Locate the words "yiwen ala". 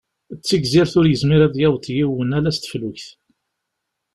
1.95-2.51